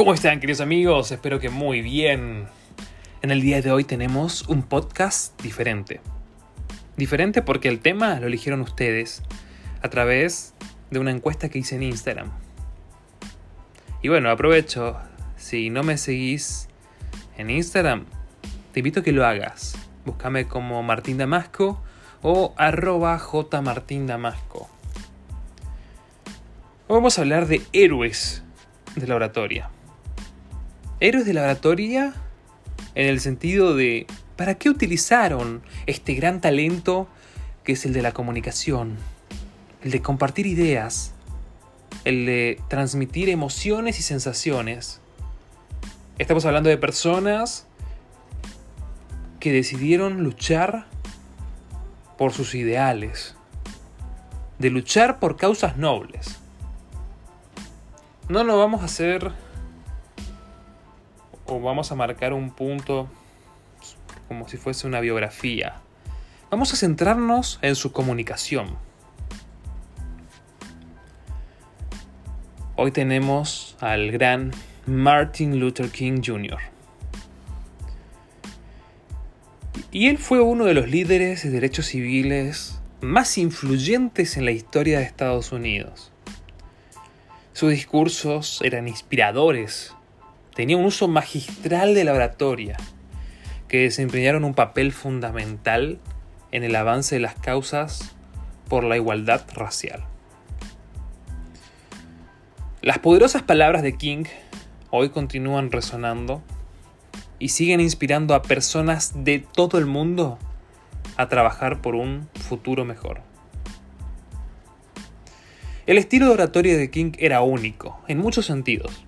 [0.00, 1.12] ¿Cómo están, queridos amigos?
[1.12, 2.46] Espero que muy bien.
[3.20, 6.00] En el día de hoy tenemos un podcast diferente.
[6.96, 9.22] Diferente porque el tema lo eligieron ustedes
[9.82, 10.54] a través
[10.90, 12.30] de una encuesta que hice en Instagram.
[14.00, 14.96] Y bueno, aprovecho,
[15.36, 16.68] si no me seguís
[17.36, 18.06] en Instagram,
[18.72, 19.76] te invito a que lo hagas.
[20.06, 21.78] Búscame como Martín Damasco
[22.22, 24.70] o arroba jmartindamasco.
[26.88, 28.42] Hoy vamos a hablar de héroes
[28.96, 29.68] de la oratoria.
[31.02, 32.12] Héroes de la oratoria
[32.94, 37.08] en el sentido de ¿para qué utilizaron este gran talento
[37.64, 38.98] que es el de la comunicación?
[39.82, 41.14] El de compartir ideas,
[42.04, 45.00] el de transmitir emociones y sensaciones.
[46.18, 47.64] Estamos hablando de personas
[49.38, 50.84] que decidieron luchar
[52.18, 53.36] por sus ideales,
[54.58, 56.40] de luchar por causas nobles.
[58.28, 59.32] No lo vamos a hacer
[61.58, 63.08] vamos a marcar un punto
[64.28, 65.80] como si fuese una biografía.
[66.50, 68.76] Vamos a centrarnos en su comunicación.
[72.76, 74.52] Hoy tenemos al gran
[74.86, 76.58] Martin Luther King Jr.
[79.90, 84.98] Y él fue uno de los líderes de derechos civiles más influyentes en la historia
[84.98, 86.12] de Estados Unidos.
[87.52, 89.94] Sus discursos eran inspiradores,
[90.54, 92.76] tenía un uso magistral de la oratoria,
[93.68, 95.98] que desempeñaron un papel fundamental
[96.50, 98.14] en el avance de las causas
[98.68, 100.04] por la igualdad racial.
[102.82, 104.24] Las poderosas palabras de King
[104.90, 106.42] hoy continúan resonando
[107.38, 110.38] y siguen inspirando a personas de todo el mundo
[111.16, 113.22] a trabajar por un futuro mejor.
[115.86, 119.04] El estilo de oratoria de King era único, en muchos sentidos.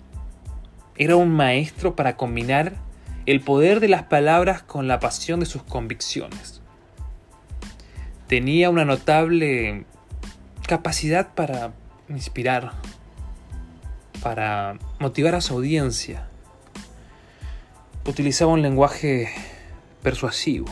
[0.97, 2.75] Era un maestro para combinar
[3.27, 6.61] el poder de las palabras con la pasión de sus convicciones.
[8.27, 9.85] Tenía una notable
[10.67, 11.73] capacidad para
[12.09, 12.73] inspirar,
[14.23, 16.29] para motivar a su audiencia
[18.11, 19.29] utilizaba un lenguaje
[20.03, 20.67] persuasivo,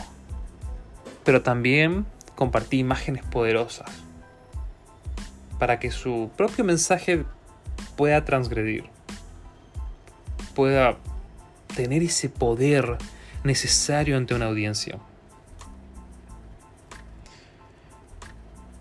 [1.23, 2.05] pero también
[2.35, 3.89] compartía imágenes poderosas
[5.59, 7.23] para que su propio mensaje
[7.95, 8.85] pueda transgredir,
[10.51, 10.97] pueda
[11.75, 12.97] tener ese poder
[13.43, 14.99] necesario ante una audiencia.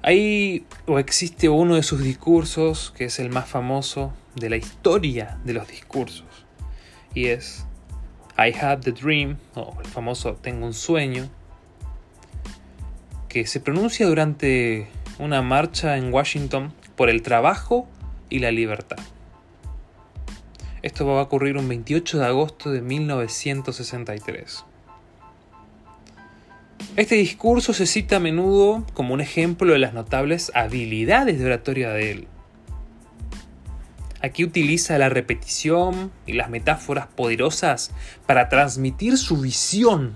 [0.03, 5.39] Hay o existe uno de sus discursos que es el más famoso de la historia
[5.45, 6.47] de los discursos
[7.15, 7.67] y es
[8.39, 11.29] I Had the Dream, o el famoso Tengo un sueño,
[13.29, 14.89] que se pronuncia durante
[15.19, 17.87] una marcha en Washington por el trabajo
[18.31, 18.99] y la libertad.
[20.83, 24.65] Esto va a ocurrir un 28 de agosto de 1963.
[26.97, 31.91] Este discurso se cita a menudo como un ejemplo de las notables habilidades de oratoria
[31.91, 32.29] de él.
[34.23, 37.91] Aquí utiliza la repetición y las metáforas poderosas
[38.27, 40.15] para transmitir su visión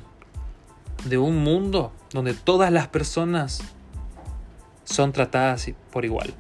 [1.04, 3.62] de un mundo donde todas las personas
[4.84, 6.34] son tratadas por igual.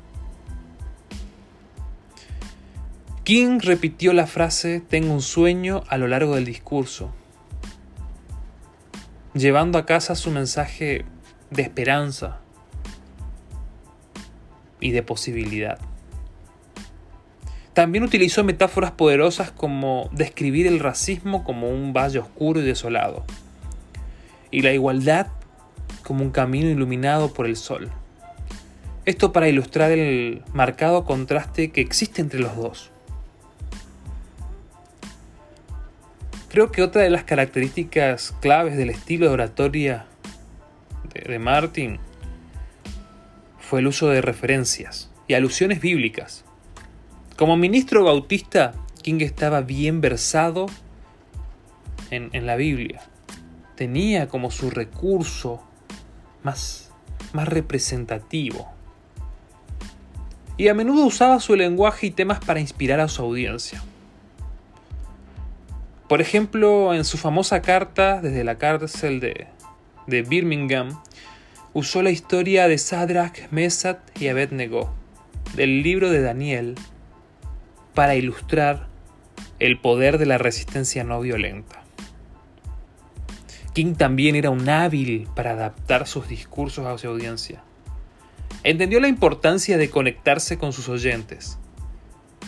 [3.24, 7.10] King repitió la frase Tengo un sueño a lo largo del discurso,
[9.32, 11.06] llevando a casa su mensaje
[11.50, 12.40] de esperanza
[14.78, 15.78] y de posibilidad.
[17.72, 23.24] También utilizó metáforas poderosas como describir el racismo como un valle oscuro y desolado,
[24.50, 25.28] y la igualdad
[26.02, 27.90] como un camino iluminado por el sol.
[29.06, 32.90] Esto para ilustrar el marcado contraste que existe entre los dos.
[36.54, 40.06] Creo que otra de las características claves del estilo de oratoria
[41.12, 41.98] de, Martin
[43.58, 46.44] fue el uso de referencias y alusiones bíblicas
[47.34, 48.72] como ministro bautista,
[49.02, 50.66] King estaba bien versado
[52.10, 53.02] en, la Biblia.
[53.74, 55.60] Tenía como su recurso
[56.44, 56.92] más,
[57.32, 58.72] más representativo.
[60.56, 63.82] Y a menudo usaba su lenguaje y temas para inspirar a su audiencia.
[66.08, 69.46] Por ejemplo, en su famosa carta desde la cárcel de,
[70.06, 71.00] de Birmingham,
[71.72, 74.94] usó la historia de Sadrach, Mesach y Abednego,
[75.54, 76.74] del libro de Daniel,
[77.94, 78.88] para ilustrar
[79.60, 81.82] el poder de la resistencia no violenta.
[83.72, 87.62] King también era un hábil para adaptar sus discursos a su audiencia.
[88.62, 91.58] Entendió la importancia de conectarse con sus oyentes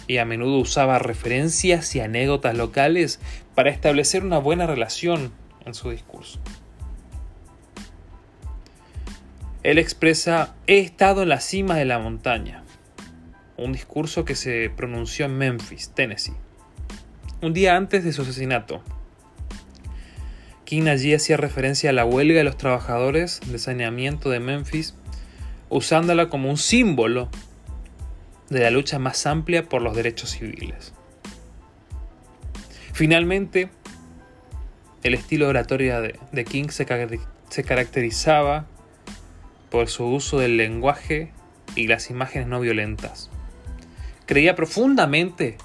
[0.07, 3.21] y a menudo usaba referencias y anécdotas locales
[3.55, 5.33] para establecer una buena relación
[5.65, 6.41] en su discurso.
[9.63, 12.63] Él expresa, he estado en la cima de la montaña,
[13.57, 16.37] un discurso que se pronunció en Memphis, Tennessee,
[17.43, 18.83] un día antes de su asesinato.
[20.65, 24.95] King allí hacía referencia a la huelga de los trabajadores de saneamiento de Memphis,
[25.69, 27.29] usándola como un símbolo
[28.51, 30.93] de la lucha más amplia por los derechos civiles.
[32.93, 33.69] Finalmente,
[35.03, 38.67] el estilo de, de King se caracterizaba
[39.71, 41.33] por su uso del lenguaje
[41.75, 43.31] y las imágenes no violentas.
[44.25, 45.59] Creía profundamente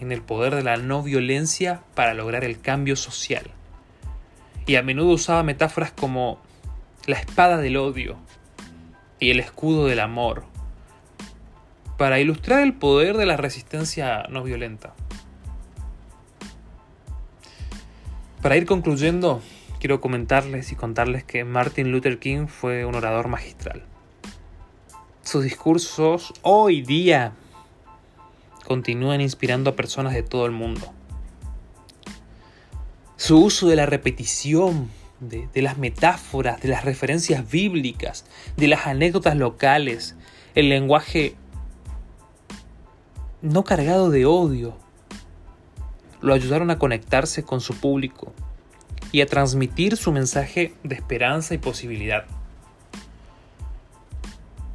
[0.00, 3.44] en el poder de la no violencia para lograr el cambio social.
[4.66, 6.40] Y a menudo usaba metáforas como
[7.06, 8.18] la espada del odio
[9.18, 10.51] y el escudo del amor
[12.02, 14.92] para ilustrar el poder de la resistencia no violenta.
[18.42, 19.40] Para ir concluyendo,
[19.78, 23.84] quiero comentarles y contarles que Martin Luther King fue un orador magistral.
[25.22, 27.34] Sus discursos hoy día
[28.66, 30.92] continúan inspirando a personas de todo el mundo.
[33.14, 34.90] Su uso de la repetición,
[35.20, 38.24] de, de, las metáforas, de las referencias bíblicas,
[38.56, 40.16] de las anécdotas locales,
[40.56, 41.36] el lenguaje
[43.42, 44.76] no cargado de odio,
[46.20, 48.32] lo ayudaron a conectarse con su público
[49.10, 52.24] y a transmitir su mensaje de esperanza y posibilidad.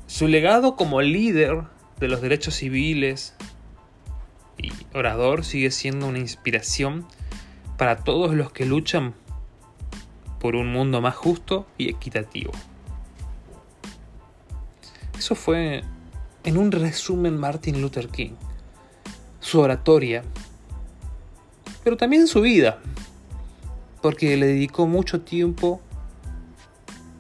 [0.05, 1.63] Su legado como líder
[1.99, 3.35] de los derechos civiles
[4.57, 7.05] y orador sigue siendo una inspiración
[7.77, 9.13] para todos los que luchan
[10.39, 12.51] por un mundo más justo y equitativo.
[15.17, 15.83] Eso fue
[16.43, 18.35] en un resumen Martin Luther King
[19.47, 20.23] su oratoria,
[21.81, 22.79] pero también su vida,
[24.01, 25.79] porque le dedicó mucho tiempo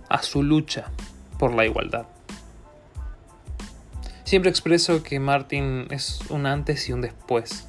[0.09, 0.91] a su lucha
[1.39, 2.05] por la igualdad.
[4.25, 7.65] Siempre expreso que Martin es un antes y un después.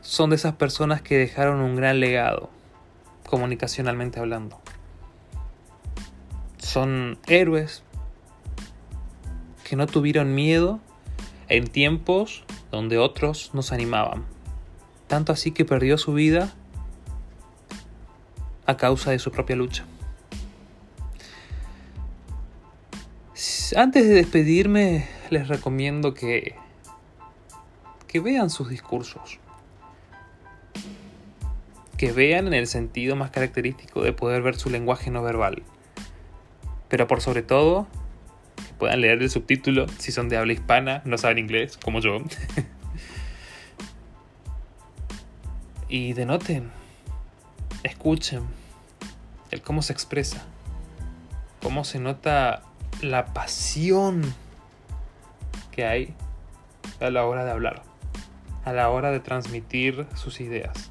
[0.00, 2.48] Son de esas personas que dejaron un gran legado,
[3.26, 4.58] comunicacionalmente hablando.
[6.56, 7.82] Son héroes
[9.62, 10.80] que no tuvieron miedo
[11.50, 14.24] en tiempos donde otros nos animaban.
[15.08, 16.54] Tanto así que perdió su vida
[18.64, 19.84] a causa de su propia lucha.
[23.76, 26.54] Antes de despedirme, les recomiendo que,
[28.06, 29.38] que vean sus discursos.
[31.96, 35.62] Que vean en el sentido más característico de poder ver su lenguaje no verbal.
[36.88, 37.86] Pero por sobre todo,
[38.80, 42.16] puedan leer el subtítulo si son de habla hispana, no saben inglés, como yo.
[45.88, 46.70] y denoten,
[47.82, 48.44] escuchen
[49.50, 50.46] el cómo se expresa,
[51.62, 52.62] cómo se nota
[53.02, 54.34] la pasión
[55.70, 56.14] que hay
[57.00, 57.82] a la hora de hablar,
[58.64, 60.90] a la hora de transmitir sus ideas.